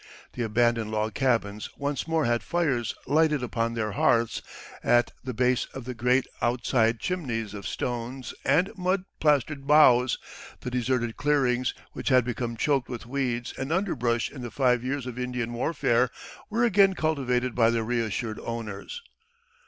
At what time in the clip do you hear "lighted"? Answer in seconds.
3.05-3.43